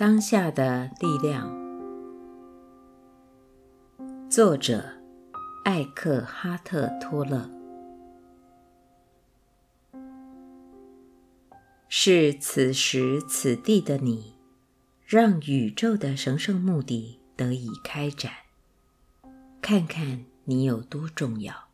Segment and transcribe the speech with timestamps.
[0.00, 1.54] 当下的力量，
[4.30, 4.82] 作者
[5.62, 7.50] 艾克哈特·托勒，
[11.86, 14.36] 是此时此地的你，
[15.04, 18.32] 让宇宙的神圣目的得以开展。
[19.60, 21.68] 看看你有多重要。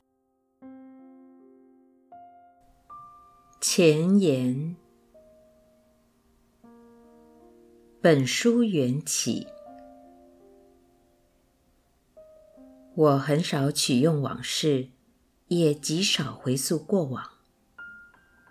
[3.60, 4.74] 前言：
[8.02, 9.46] 本书缘起。
[12.94, 14.90] 我很少取用往事，
[15.48, 17.24] 也极少回溯过往。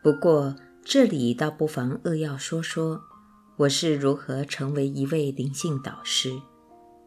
[0.04, 3.02] 不过，这里倒不妨扼要说说
[3.58, 6.42] 我是如何成为一位灵性导师，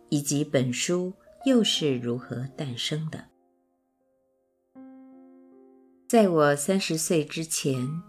[0.09, 1.13] 以及本书
[1.45, 3.27] 又是如何诞生的。
[6.09, 8.03] 在我三十岁之前，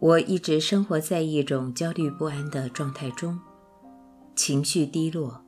[0.00, 3.40] 我一直生活在一种焦虑不安的状态中，
[4.42, 5.44] 情绪低落，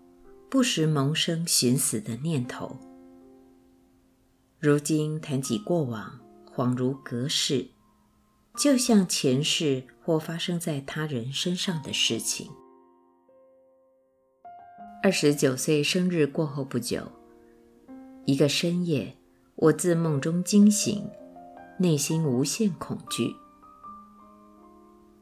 [0.50, 2.76] 不时萌生寻死的念头。
[4.60, 6.20] 如今谈起过往，
[6.54, 7.68] 恍如隔世，
[8.54, 12.50] 就像前世或发生在他人身上的事情。
[15.02, 17.10] 二十九岁生日过后不久，
[18.26, 19.16] 一个深夜，
[19.56, 21.08] 我自梦中惊醒。
[21.78, 23.34] 内心无限恐惧。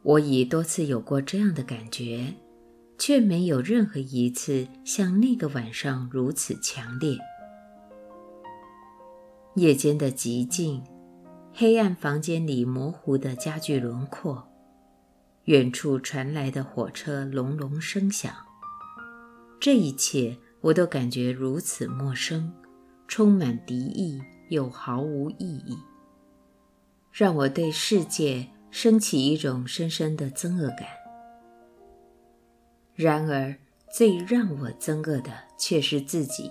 [0.03, 2.35] 我已多次有过这样的感觉，
[3.01, 7.17] 却没有任何一次像那个晚上如此强烈。
[9.55, 10.85] 夜间的寂静，
[11.55, 14.47] 黑暗房间里模糊的家具轮廓，
[15.45, 18.31] 远处传来的火车隆隆声响，
[19.59, 22.53] 这一切我都感觉如此陌生，
[23.09, 25.79] 充满敌意又毫无意义。
[27.11, 31.00] 让我对世界升起一种深深的憎恶感。
[33.03, 33.57] 然而，
[33.91, 36.51] 最让我憎恶的却是自己。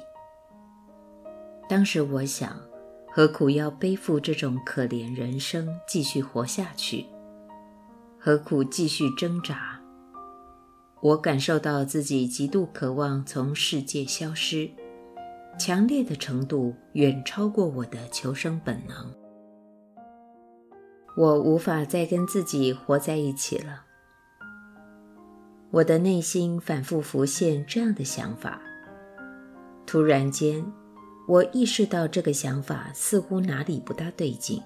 [1.69, 2.59] 当时我想，
[3.07, 7.05] 何苦要背负这种可怜人生，继续活下去？
[8.17, 9.79] 何苦继续挣扎？
[11.01, 14.71] 我感受到自己极度渴望从世界消失，
[15.59, 19.13] 强烈的程度远超过我的求生本能。
[21.15, 23.85] 我无法再跟自己活在一起了。
[25.71, 28.59] 我的内心反复浮现这样的想法。
[29.85, 30.65] 突然间，
[31.27, 34.61] 我意识到这个想法似乎哪里不大对劲。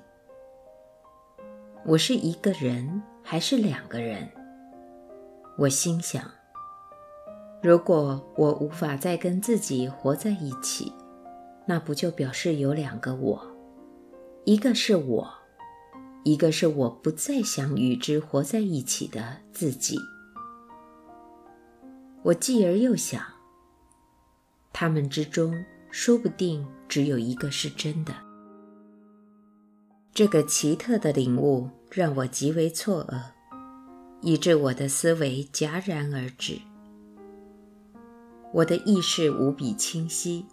[1.85, 4.29] 我是一个人还是两个人？
[5.57, 6.23] 我心想：
[7.61, 10.93] 如果我无法再跟自己活在一起，
[11.65, 13.45] 那不就表示有两个我？
[14.45, 15.33] 一个是我。
[16.23, 19.97] 一个是我不再想与之活在一起的自己。
[22.23, 23.21] 我继而又想，
[24.71, 28.13] 他们之中说不定只有一个是真的。
[30.13, 33.21] 这个奇特的领悟让我极为错愕，
[34.21, 36.59] 以致我的思维戛然而止。
[38.53, 40.45] 我的意识无比清晰，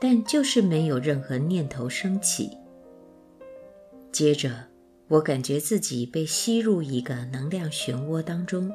[0.00, 2.50] 但就是没有任何念头升起。
[4.10, 4.68] 接着。
[5.08, 8.72] 我感觉自己被吸入一个能量漩涡当中。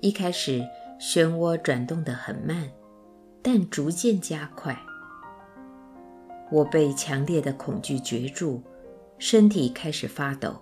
[0.00, 0.66] 一开始，
[1.00, 2.70] 漩涡转动得很慢，
[3.42, 4.78] 但逐渐加快。
[6.52, 8.62] 我被强烈的恐惧攫住，
[9.18, 10.60] 身体开始发抖。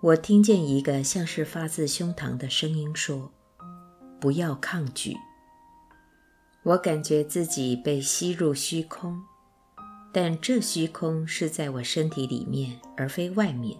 [0.00, 3.30] 我听见一个像是发自胸膛的声音说
[4.20, 5.16] ：“不要抗拒。”
[6.64, 9.22] 我感觉自己被吸入虚空。
[10.10, 13.78] 但这虚空是在我身体里面，而非外面。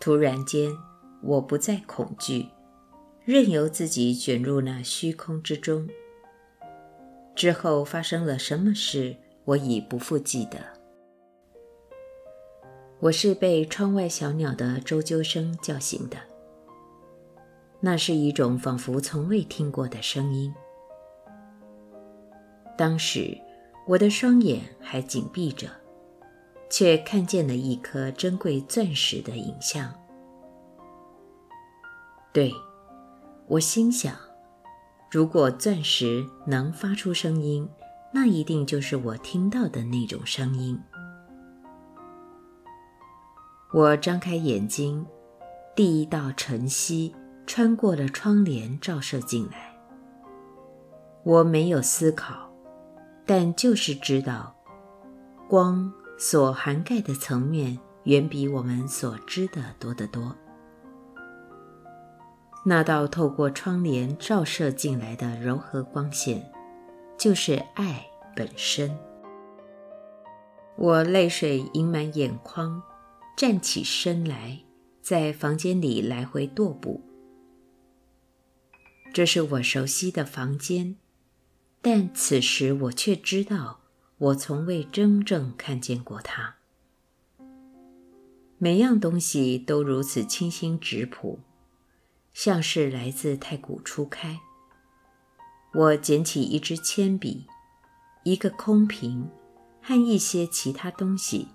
[0.00, 0.70] 突然间，
[1.22, 2.48] 我不再恐惧，
[3.28, 5.86] 任由自己卷入那虚空之中。
[7.34, 10.58] 之后发生了什么事，我已不复记得。
[13.00, 16.16] 我是被窗外小鸟的啾啾声叫醒的。
[17.80, 20.54] 那是一种仿佛从未听过的声音。
[22.78, 23.36] 当时。
[23.86, 25.66] 我的双眼还紧闭着，
[26.68, 29.90] 却看见了一颗珍贵钻石的影像。
[32.30, 32.52] 对，
[33.48, 34.14] 我心想，
[35.10, 37.66] 如果钻石能发出声音，
[38.12, 40.78] 那一定就是我听到的那种声音。
[43.72, 45.06] 我张开眼睛，
[45.74, 47.14] 第一道晨曦
[47.46, 49.74] 穿过了窗帘，照射进来。
[51.24, 52.46] 我没有思考。
[53.24, 54.54] 但就是知道，
[55.50, 60.34] 光所涵盖的层面远比我们所知的多得多。
[62.68, 66.52] 那道透过窗帘照射进来的柔和光线，
[67.16, 68.06] 就是爱
[68.36, 68.94] 本身。
[70.76, 72.82] 我泪水盈满眼眶，
[73.34, 74.60] 站起身来，
[75.00, 77.00] 在房间里来回踱步。
[79.14, 80.96] 这是我熟悉的房间，
[81.80, 83.80] 但此时我却知道，
[84.18, 86.56] 我从未真正看见过它。
[88.58, 91.40] 每样东西都如此清新质朴，
[92.38, 94.38] 像是来自太古初开。
[95.74, 97.48] 我捡起一支铅笔，
[98.22, 99.28] 一个空瓶
[99.82, 101.48] 和一些其他东西，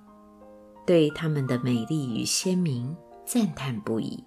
[0.85, 2.93] 对它们的美丽与鲜明
[3.25, 4.25] 赞叹不已。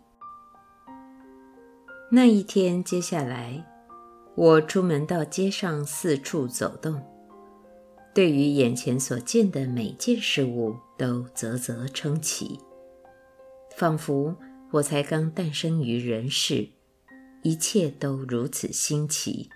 [2.10, 3.62] 那一天接下来，
[4.34, 7.04] 我出门到街上四处走动，
[8.14, 12.58] 对于眼前所见的每件事物都啧啧称奇。
[13.76, 14.34] 仿佛
[14.76, 16.68] 我才刚诞生于人世，
[17.42, 19.48] 一切都如此新奇。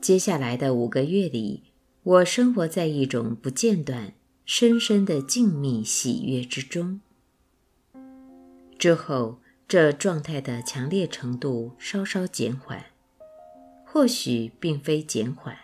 [0.00, 1.64] 接下来的五个月里，
[2.02, 4.14] 我生活在一种不间断、
[4.44, 7.00] 深深的静谧喜悦之中。
[8.78, 12.86] 之后，这状态的强烈程度稍稍减缓，
[13.84, 15.54] 或许并非减缓，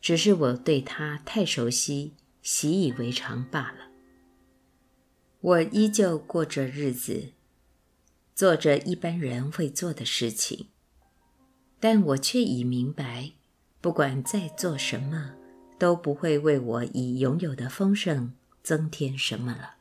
[0.00, 2.12] 只是我对它太熟悉，
[2.42, 3.91] 习以为常罢了。
[5.42, 7.32] 我依旧过着日子，
[8.32, 10.68] 做着一般人会做的事情，
[11.80, 13.32] 但我却已明白，
[13.80, 15.34] 不管再做什么，
[15.80, 19.74] 都不会为我已拥有的丰盛增添什么了。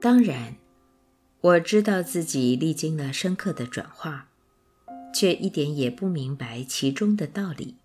[0.00, 0.54] 当然，
[1.40, 4.28] 我知道自己历经了深刻的转化，
[5.12, 7.78] 却一点也不明白其中的道理。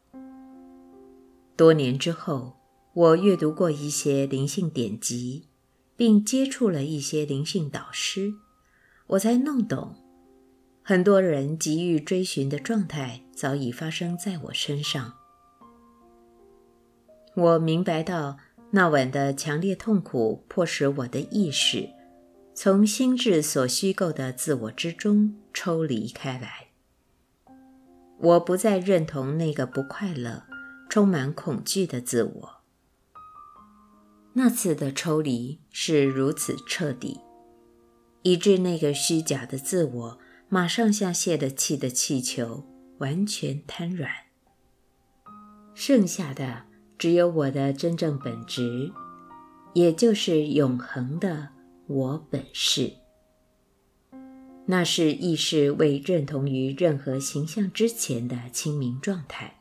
[1.57, 2.58] 多年之后。
[2.99, 5.47] 我阅读过一些灵性典籍，
[5.95, 8.33] 并接触了一些灵性导师，
[9.07, 9.95] 我才弄懂，
[10.83, 15.13] 很多人急于追寻的状态早已发生在我身上。
[17.37, 18.37] 我明白到，
[18.71, 21.91] 那晚的强烈痛苦迫使我的意识
[22.53, 26.67] 从心智所虚构的自我之中抽离开来。
[28.17, 30.43] 我不再认同那个不快乐、
[30.89, 32.58] 充满恐惧的自我。
[34.39, 37.19] 那次的抽离是如此彻底，
[38.21, 42.63] 以致那个虚假的自我马上像泄了气的气球，
[42.99, 44.09] 完全瘫软。
[45.73, 46.63] 剩下的
[46.97, 48.93] 只有我的真正本质，
[49.73, 51.49] 也就是永恒的
[51.87, 52.93] 我本是。
[54.67, 59.57] 那是意识未认同于任何形象之前的清明状态。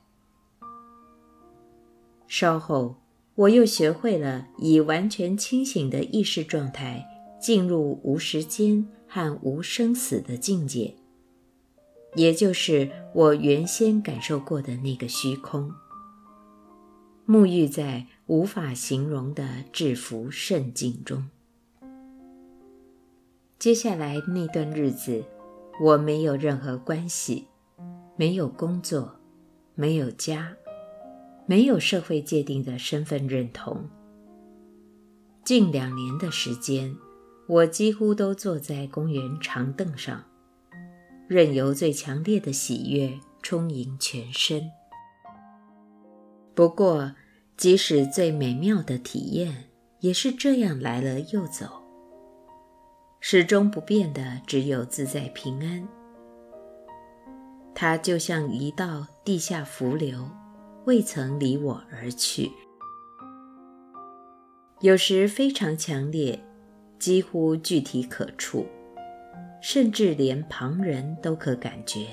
[2.29, 2.95] 稍后。
[3.39, 7.07] 我又学会了以完全清醒的意识状态
[7.41, 10.97] 进入无时间和无生死的境界，
[12.17, 15.73] 也就是我原先感受过的那个虚空，
[17.29, 21.29] 沐浴在无法形容的至福圣境中。
[23.57, 25.25] 接下来那段日子，
[25.81, 27.47] 我没有任何关系，
[28.17, 29.21] 没有工作，
[29.77, 30.57] 没有家。
[31.49, 33.89] 没有社会界定的身份认同。
[35.47, 36.95] 近两年的时间，
[37.49, 40.23] 我几乎都坐在公园长凳上，
[41.27, 44.71] 任由最强烈的喜悦充盈全身。
[46.55, 47.15] 不过，
[47.57, 51.83] 即使最美妙的体验，也是这样来了又走。
[53.21, 55.89] 始终不变的只有自在平安。
[57.75, 60.29] 它就像一道地下浮流。
[60.89, 62.51] 未曾离我而去，
[64.81, 66.43] 有时非常强烈，
[66.99, 68.65] 几乎具体可触，
[69.61, 72.07] 甚至连旁人都可感觉；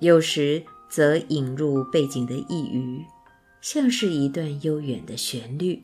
[0.00, 3.06] 有时则引入背景的一隅，
[3.60, 5.80] 像是一段悠远的旋律。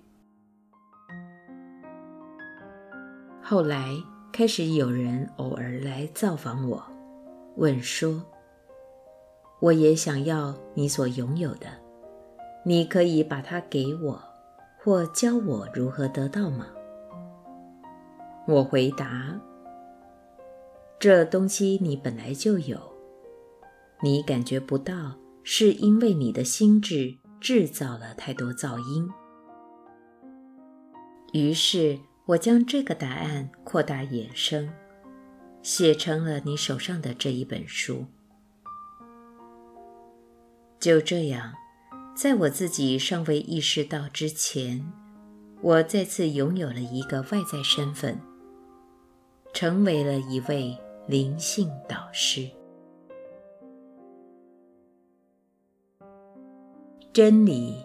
[3.41, 3.87] 后来
[4.33, 6.83] 开始有人偶尔来造访我，
[7.55, 8.21] 问说。
[9.63, 11.69] 我也想要你所拥有的，
[12.65, 14.21] 你可以把它给我，
[14.77, 16.67] 或教我如何得到吗？
[18.49, 19.41] 我回答：
[20.99, 22.77] 这东西你本来就有，
[24.03, 25.15] 你感觉不到，
[25.45, 29.09] 是因为你的心智制造了太多噪音。
[31.33, 34.69] 于是我将这个答案扩大衍生，
[35.63, 38.07] 写成了你手上的这一本书。
[40.83, 41.53] 就这样，
[42.13, 44.85] 在我自己尚未意识到之前，
[45.61, 48.21] 我再次拥有了一个外在身份，
[49.55, 52.51] 成为了一位灵性导师。
[57.13, 57.77] 真理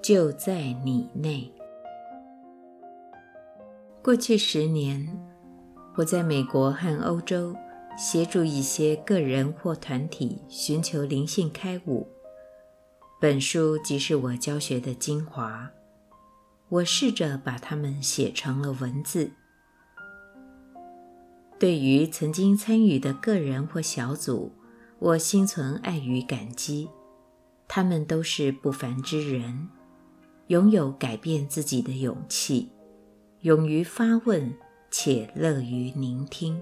[0.00, 1.52] 就在你内。
[4.00, 5.04] 过去十年，
[5.96, 7.52] 我在美国和欧洲
[7.98, 12.13] 协助一些个人或团体寻求灵性开悟。
[13.24, 15.70] 本书即是我教学的精华，
[16.68, 19.30] 我试着把它们写成了文字。
[21.58, 24.52] 对于曾经参与的个人或小组，
[24.98, 26.90] 我心存爱与感激。
[27.66, 29.70] 他们都是不凡之人，
[30.48, 32.72] 拥有改变自己的勇气，
[33.40, 34.54] 勇于发问
[34.90, 36.60] 且乐于聆听。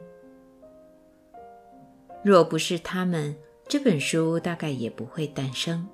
[2.23, 3.35] 若不是他们，
[3.67, 5.89] 这本书大概也不会诞生。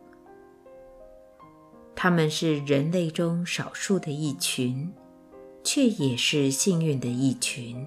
[2.00, 4.88] 他们是人类中少数的一群，
[5.64, 7.84] 却也是幸运的一群。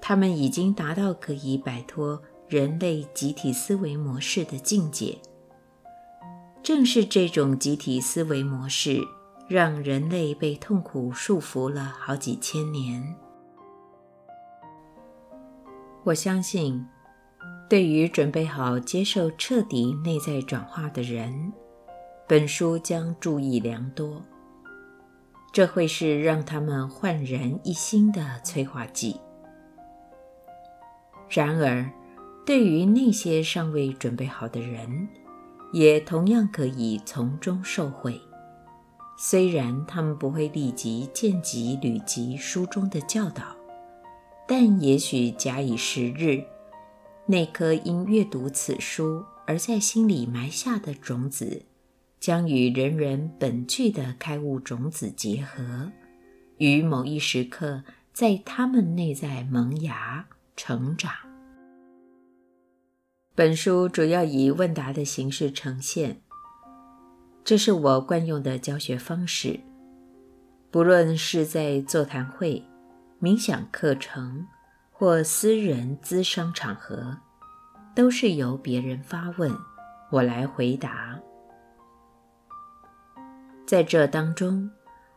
[0.00, 5.18] 他们已经达到可以摆脱人类集体思维模式的境界。
[6.62, 8.98] 正是这种集体思维模式，
[9.46, 13.14] 让人类被痛苦束缚了好几千年。
[16.02, 16.82] 我相信，
[17.68, 21.52] 对于准备好接受彻底内在转化的人，
[22.26, 24.22] 本书将注意良多。
[25.52, 29.20] 这会是让他们焕然一新的催化剂。
[31.28, 31.88] 然而，
[32.44, 35.08] 对于那些尚未准备好的人，
[35.72, 38.20] 也同样可以从中受惠，
[39.18, 43.44] 虽然他们不会立即见及履及书中的教导，
[44.48, 46.42] 但也许假以时日，
[47.26, 51.64] 那颗因阅读此书而在心里埋下的种子，
[52.24, 55.92] 将与人人本具的开悟种子结合，
[56.56, 57.82] 于某一时刻
[58.14, 60.26] 在他们内在萌芽
[60.56, 61.12] 成长。
[63.34, 66.22] 本书主要以问答的形式呈现，
[67.44, 69.60] 这是我惯用的教学方式。
[70.70, 72.64] 不论是在座谈会、
[73.20, 74.46] 冥想课程
[74.90, 77.18] 或私人咨商场合，
[77.94, 79.54] 都是由别人发问，
[80.10, 81.20] 我来回答。
[83.66, 84.70] 在这当中，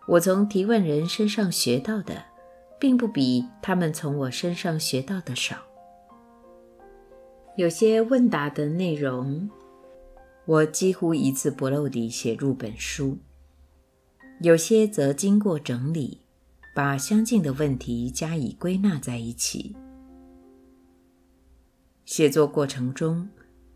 [0.07, 2.23] 我从提问人身上学到的，
[2.79, 5.57] 并不比他们从我身上学到的少。
[7.57, 9.49] 有些问答的内容，
[10.45, 13.17] 我几乎一字不漏地写入本书；
[14.41, 16.21] 有些则经过整理，
[16.73, 19.75] 把相近的问题加以归纳在一起。
[22.05, 23.27] 写作过程中，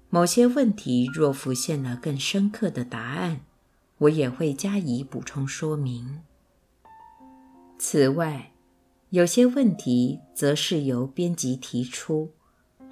[0.09, 3.41] 某些问题若浮现了更深刻的答案，
[4.01, 6.21] 我也会加以补充说明。
[7.77, 8.51] 此外，
[9.09, 12.31] 有些问题则是由编辑提出。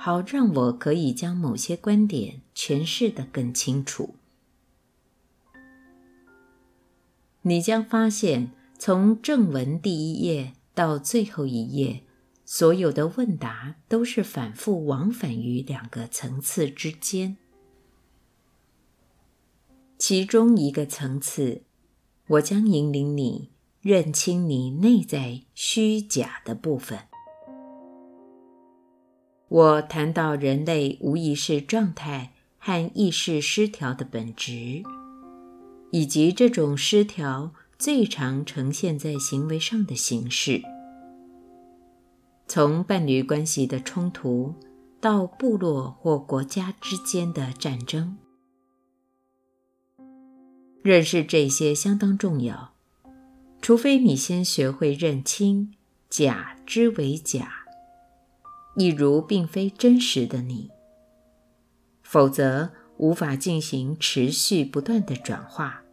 [0.01, 4.15] 好让我可以将某些观点诠释得更清楚。
[7.41, 12.03] 你将发现，从正文第一页到最后一页，
[12.45, 17.35] 所有的问答都是反复往返于两个层次之间。
[19.99, 21.63] 其中一个层次，
[22.27, 23.51] 我将引领你
[23.81, 26.97] 认清你内在虚假的部分。
[29.49, 34.83] 我谈到人类无意识状态和意识失调的本质，
[35.91, 40.61] 以及这种失调最常呈现在行为上的形式，
[42.47, 44.55] 从伴侣关系的冲突
[45.01, 48.17] 到部落或国家之间的战争。
[50.81, 52.73] 认识这些相当重要，
[53.61, 55.73] 除非你先学会认清
[56.09, 57.65] 假之为假。
[58.75, 60.69] 一如并非真实的你，
[62.01, 65.83] 否则无法进行持续不断的转化，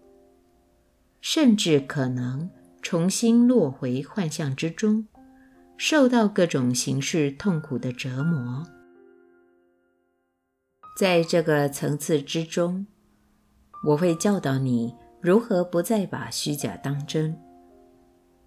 [1.21, 2.49] 甚至可能
[2.81, 5.09] 重新落回幻象之中，
[5.77, 8.65] 受到各种形式痛苦的折磨。
[10.97, 12.87] 在这个层次之中，
[13.85, 17.39] 我会教导你如何不再把虚假当真，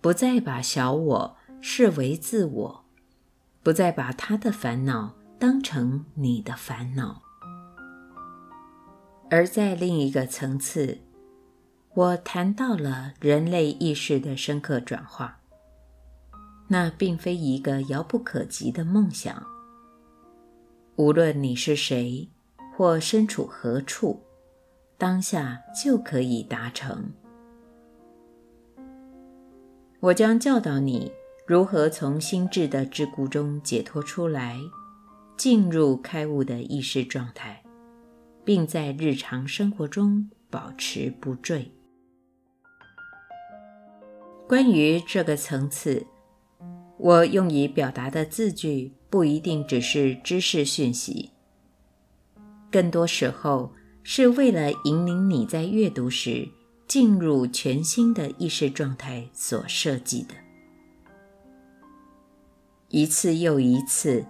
[0.02, 2.86] 不再把小我视为自我。
[3.62, 7.22] 不再把他的烦恼当成你的烦恼，
[9.30, 11.00] 而在另一个层次，
[11.94, 15.42] 我谈到了人类意识的深刻转化。
[16.70, 19.46] 那并非一个遥不可及的梦想。
[20.96, 22.30] 无论你是谁
[22.76, 24.24] 或身处何处，
[25.00, 27.13] 当下就可以达成。
[30.01, 31.12] 我将教导你
[31.48, 34.60] 如何从心智的桎梏中解脱出来，
[35.38, 37.63] 进入开悟的意识状态，
[38.44, 41.72] 并在日常生活中保持不坠。
[44.48, 46.06] 关于这个层次，
[46.98, 51.32] 我用以表达的字句不一定只是知识讯息，
[52.70, 53.74] 更多时候
[54.12, 56.50] 是为了引领你在阅读时。
[56.88, 60.34] 进入全新的意识状态所设计的，
[62.88, 64.25] 一次又一次，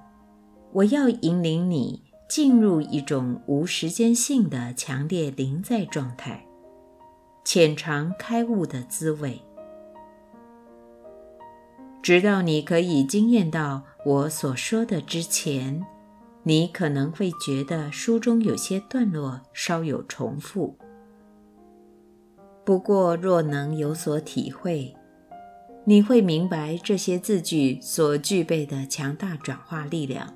[0.74, 6.46] 我要引领你进入一种无时间性的强烈临在状态，
[7.46, 9.42] 浅尝开悟的滋味，
[12.04, 15.86] 直到你可以惊艳到我所说的之前，
[16.44, 20.78] 你可能会觉得书中有些段落稍有重复。
[22.66, 24.96] 不过，若能有所体会，
[25.86, 30.34] 你会明白这些字句所具备的强大转化力量，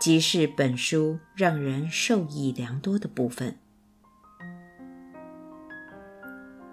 [0.00, 3.56] 即是本书让人受益良多的部分。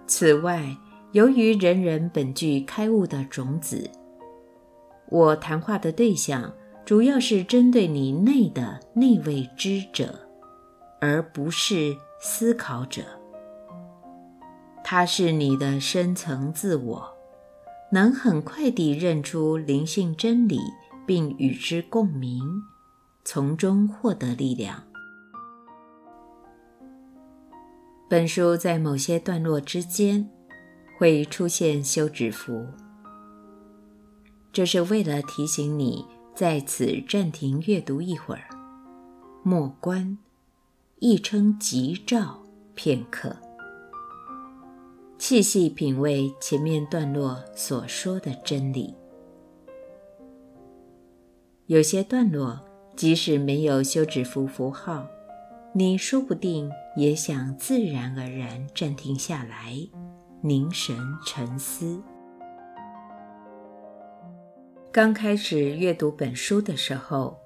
[0.05, 0.77] 此外，
[1.11, 3.89] 由于人人本具开悟的种子，
[5.09, 6.53] 我谈话的对象
[6.89, 10.27] 主要是针对你内的那位知者，
[10.99, 13.03] 而不是思考者。
[14.83, 17.07] 它是你的深层自我，
[17.91, 20.59] 能很快地认出灵性真理，
[21.05, 22.41] 并与之共鸣，
[23.23, 24.81] 从中获得力量。
[28.09, 30.27] 本书在某些段落之间
[30.97, 32.65] 会出现休止符，
[34.51, 36.03] 这是为了提醒你
[36.39, 38.47] 在此暂停阅读一会儿，
[39.43, 40.17] 默观，
[40.99, 42.41] 亦称急照
[42.75, 43.35] 片刻。
[45.17, 48.95] 细细品味前面段落所说的真理。
[51.65, 52.57] 有些段落
[52.95, 55.05] 即使没有休止符符号，
[55.73, 59.75] 你说不定也想自然而然暂停下来，
[60.41, 62.01] 凝神沉思。
[64.91, 67.37] 刚开始阅读本书的时候，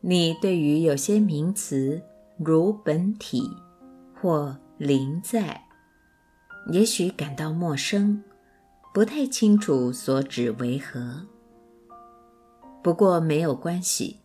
[0.00, 2.02] 你对于有些名词
[2.38, 3.42] 如本体
[4.14, 5.62] 或灵在。
[6.72, 8.24] 也许感到陌生，
[8.94, 11.26] 不太清楚所指为何。
[12.82, 14.20] 不过没有关系，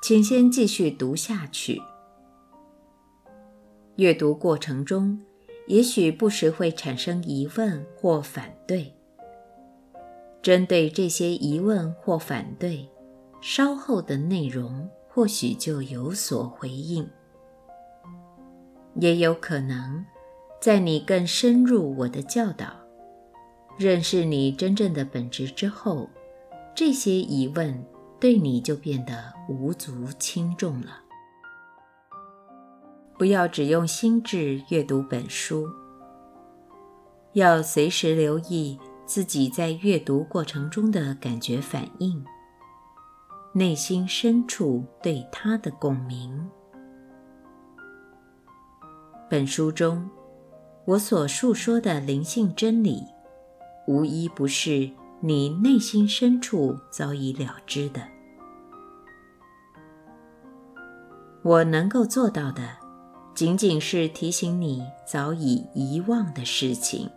[0.00, 1.82] 请先继续读下去。
[3.96, 5.20] 阅读过程中，
[5.66, 8.95] 也许不时会产生疑问或反对。
[10.46, 12.88] 针对这些疑问或反对，
[13.40, 17.04] 稍后的内容或许就有所回应，
[19.00, 20.06] 也有可能。
[20.60, 22.68] 在你更深入我的教导，
[23.76, 26.08] 认识你真正的本质之后，
[26.76, 27.84] 这些疑问
[28.20, 31.00] 对你就变得无足轻重了。
[33.18, 35.68] 不要只用心智阅读本书，
[37.32, 42.22] 要随时留意自己在阅读过程中的感觉反应，
[43.54, 46.46] 内心深处对它的共鸣。
[49.30, 50.06] 本书中。
[50.86, 53.02] 我所述说的灵性真理，
[53.88, 54.88] 无一不是
[55.18, 58.00] 你内心深处早已了知的。
[61.42, 62.76] 我能够做到的，
[63.34, 67.10] 仅仅是提醒你早已遗忘的事情。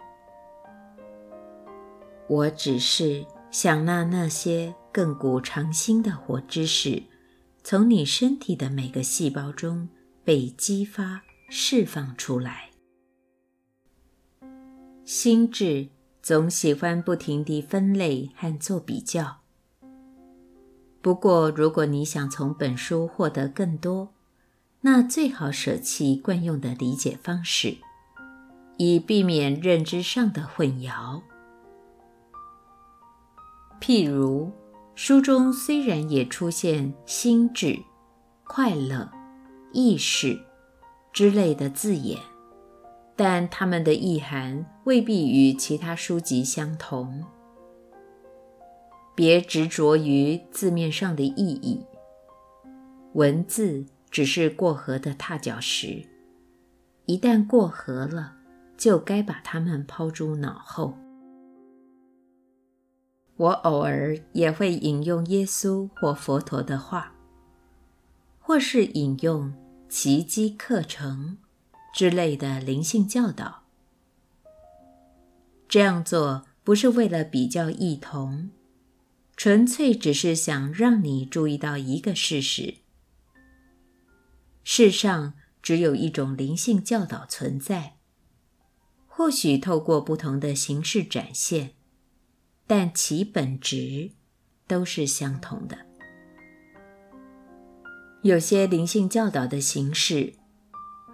[2.30, 7.02] 我只是想让那些亘古长新的活知识，
[7.64, 9.90] 从你身体的每个细胞中
[10.24, 12.70] 被激发、释放出来。
[15.04, 15.90] 心智
[16.22, 19.38] 总喜欢不停地分类和做比较。
[21.02, 24.14] 不过，如果你想从本书获得更多，
[24.82, 27.78] 那最好舍弃惯用的理解方式，
[28.78, 31.24] 以避免认知上的混淆。
[33.80, 34.52] 譬如，
[34.96, 37.78] 书中虽然也出现“心智
[38.46, 39.10] ”“快乐
[39.74, 40.40] ”“意识”
[41.14, 42.18] 之类的字眼。
[43.16, 47.22] 但它们的意涵未必与其他书籍相同。
[49.14, 51.86] 别执着于字面上的意义，
[53.12, 56.02] 文字只是过河的踏脚石，
[57.08, 58.36] 一旦过河了，
[58.78, 60.98] 就该把它们抛诸脑后。
[63.40, 67.16] 我偶尔也会引用耶稣或佛陀的话，
[68.38, 69.54] 或是引用
[69.88, 71.38] 奇迹课程。
[71.92, 73.64] 之类的灵性教导，
[75.68, 78.52] 这样做不是为了比较异同，
[79.36, 82.76] 纯粹只是想让你注意到一个事实：
[84.64, 87.96] 世上只有一种灵性教导存在，
[89.08, 91.72] 或许透过不同的形式展现，
[92.70, 94.12] 但其本质
[94.68, 95.76] 都是相同的。
[98.22, 100.34] 有些灵性教导的形式，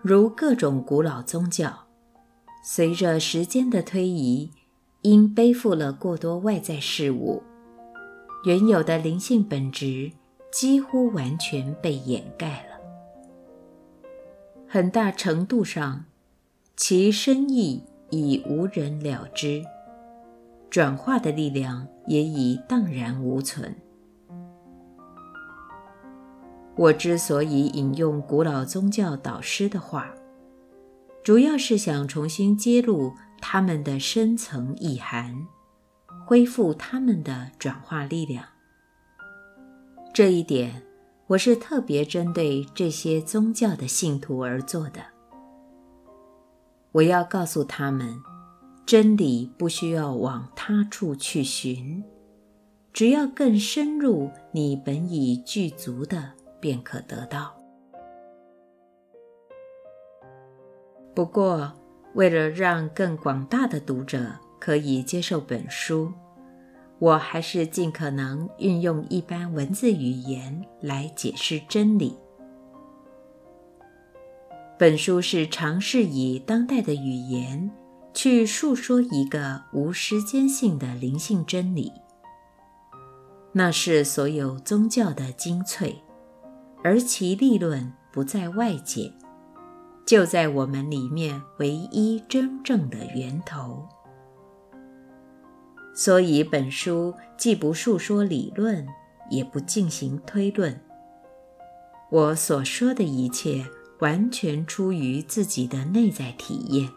[0.01, 1.87] 如各种古老宗教，
[2.61, 4.51] 随着时间的推移。
[5.01, 7.43] 因背负了过多外在事物，
[8.43, 10.11] 原有的灵性本质
[10.51, 12.79] 几乎完全被掩盖了。
[14.67, 16.05] 很大程度上，
[16.75, 19.63] 其深意已无人了知，
[20.75, 23.73] 转化的力量也已荡然无存。
[26.75, 30.13] 我之所以引用古老宗教导师的话，
[31.23, 33.13] 主要是想重新揭露。
[33.39, 35.47] 他们的深层意涵，
[36.25, 38.43] 恢复他们的转化力量。
[40.13, 40.83] 这一点，
[41.27, 44.99] 我是特别针对这些宗教的信徒而做的。
[46.91, 48.13] 我要告诉他们，
[48.85, 52.03] 真理不需要往他处去寻，
[52.93, 57.55] 只要更深入你本已具足的，便可得到。
[61.15, 61.73] 不过，
[62.13, 66.13] 为了让更广大的读者可以接受本书，
[66.99, 72.15] 我还是尽可能运用一般文字语言来解释真理。
[74.77, 77.71] 本书是尝试以当代的语言
[78.15, 81.91] 去述说一个无时间性的灵性真理，
[83.51, 86.01] 那是所有宗教的精粹，
[86.81, 89.11] 而其立论不在外界。
[90.05, 93.85] 就在我们里面唯一真正的源头，
[95.93, 98.87] 所以本书既不述说理论，
[99.29, 100.79] 也不进行推论。
[102.09, 103.65] 我所说的一切
[103.99, 106.89] 完全出于自己的内在体验。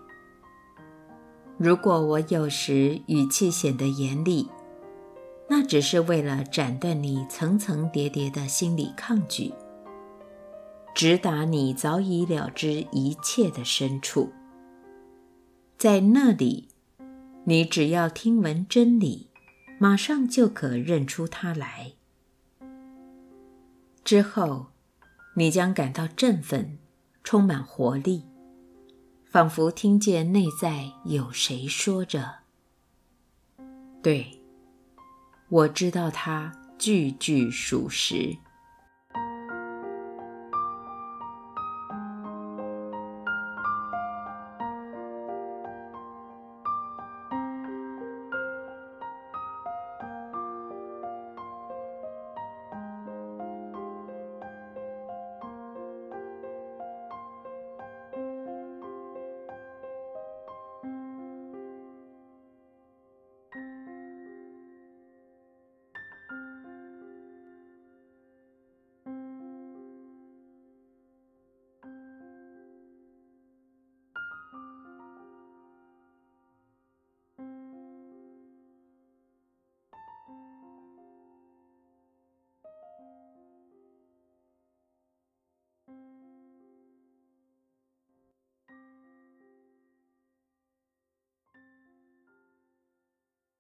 [1.59, 4.49] 如果我有时语气显得严厉，
[5.49, 9.53] 那只是为了斩断你层层叠叠的心理抗拒。
[10.94, 14.31] 直达你早已了知一切的深处，
[15.77, 16.68] 在那里，
[17.42, 19.29] 你只要听闻真理，
[19.81, 21.94] 马上就可认出它来。
[24.05, 24.66] 之后，
[25.35, 26.79] 你将感到振奋，
[27.25, 28.28] 充满活力，
[29.31, 32.37] 仿佛听见内在有谁说着
[34.03, 34.41] ：“对，
[35.51, 38.38] 我知道他句句属实。”